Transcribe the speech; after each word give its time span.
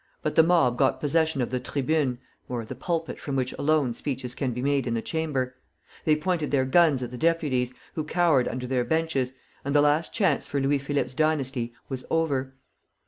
But 0.23 0.33
the 0.33 0.41
mob 0.41 0.79
got 0.79 0.99
possession 0.99 1.43
of 1.43 1.51
the 1.51 1.59
tribune 1.59 2.17
(the 2.49 2.73
pulpit 2.75 3.19
from 3.19 3.35
which 3.35 3.53
alone 3.53 3.93
speeches 3.93 4.33
can 4.33 4.51
be 4.51 4.59
made 4.63 4.87
in 4.87 4.95
the 4.95 5.01
Chamber); 5.03 5.53
they 6.05 6.15
pointed 6.15 6.49
their 6.49 6.65
guns 6.65 7.03
at 7.03 7.11
the 7.11 7.19
Deputies, 7.19 7.71
who 7.93 8.03
cowered 8.03 8.47
under 8.47 8.65
their 8.65 8.83
benches, 8.83 9.31
and 9.63 9.75
the 9.75 9.81
last 9.81 10.11
chance 10.11 10.47
for 10.47 10.59
Louis 10.59 10.79
Philippe's 10.79 11.13
dynasty 11.13 11.75
was 11.87 12.03
over. 12.09 12.55